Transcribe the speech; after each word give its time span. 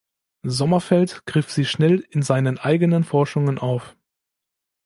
Sommerfeld 0.47 1.27
griff 1.27 1.51
sie 1.51 1.63
schnell 1.63 1.99
in 2.09 2.23
seinen 2.23 2.57
eigenen 2.57 3.03
Forschungen 3.03 3.59
auf. 3.59 3.95